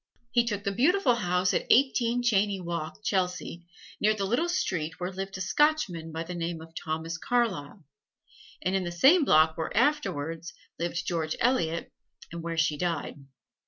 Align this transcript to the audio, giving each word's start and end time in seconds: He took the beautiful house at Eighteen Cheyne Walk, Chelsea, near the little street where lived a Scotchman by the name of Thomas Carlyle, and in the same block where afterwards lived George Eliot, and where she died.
He 0.31 0.43
took 0.47 0.63
the 0.63 0.71
beautiful 0.71 1.13
house 1.13 1.53
at 1.53 1.67
Eighteen 1.69 2.23
Cheyne 2.23 2.65
Walk, 2.65 3.03
Chelsea, 3.03 3.67
near 3.99 4.15
the 4.15 4.25
little 4.25 4.49
street 4.49 4.99
where 4.99 5.11
lived 5.11 5.37
a 5.37 5.41
Scotchman 5.41 6.11
by 6.11 6.23
the 6.23 6.33
name 6.33 6.59
of 6.59 6.73
Thomas 6.73 7.19
Carlyle, 7.19 7.85
and 8.63 8.75
in 8.75 8.83
the 8.83 8.91
same 8.91 9.23
block 9.23 9.55
where 9.59 9.77
afterwards 9.77 10.53
lived 10.79 11.05
George 11.05 11.35
Eliot, 11.39 11.91
and 12.31 12.41
where 12.41 12.57
she 12.57 12.77
died. 12.79 13.19